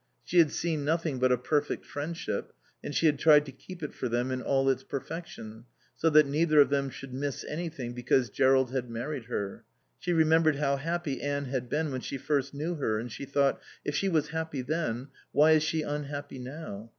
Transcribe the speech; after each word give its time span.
She 0.23 0.39
had 0.39 0.49
seen 0.51 0.83
nothing 0.83 1.19
but 1.19 1.31
a 1.31 1.37
perfect 1.37 1.85
friendship, 1.85 2.53
and 2.83 2.95
she 2.95 3.05
had 3.05 3.19
tried 3.19 3.45
to 3.45 3.51
keep 3.51 3.83
it 3.83 3.93
for 3.93 4.09
them 4.09 4.31
in 4.31 4.41
all 4.41 4.67
its 4.67 4.81
perfection, 4.81 5.65
so 5.95 6.09
that 6.09 6.25
neither 6.25 6.59
of 6.59 6.71
them 6.71 6.89
should 6.89 7.13
miss 7.13 7.43
anything 7.43 7.93
because 7.93 8.31
Jerrold 8.31 8.71
had 8.71 8.89
married 8.89 9.25
her. 9.25 9.63
She 9.99 10.11
remembered 10.11 10.55
how 10.55 10.77
happy 10.77 11.21
Anne 11.21 11.45
had 11.45 11.69
been 11.69 11.91
when 11.91 12.01
she 12.01 12.17
first 12.17 12.51
knew 12.51 12.73
her, 12.77 12.97
and 12.97 13.11
she 13.11 13.25
thought: 13.25 13.61
If 13.85 13.95
she 13.95 14.09
was 14.09 14.29
happy 14.29 14.63
then, 14.63 15.09
why 15.33 15.51
is 15.51 15.61
she 15.61 15.83
unhappy 15.83 16.39
now? 16.39 16.89